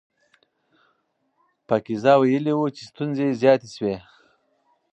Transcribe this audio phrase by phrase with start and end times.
[1.67, 3.95] پاکیزه ویلي وو چې ستونزې زیاتې شوې.